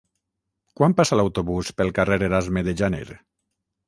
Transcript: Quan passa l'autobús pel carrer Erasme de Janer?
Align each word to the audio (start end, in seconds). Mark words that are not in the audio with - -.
Quan 0.79 0.95
passa 1.01 1.19
l'autobús 1.19 1.69
pel 1.81 1.93
carrer 1.97 2.17
Erasme 2.29 2.65
de 2.69 2.73
Janer? 2.81 3.03